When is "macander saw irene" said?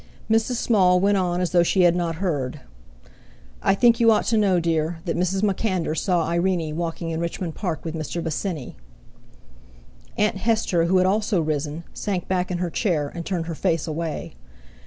5.43-6.75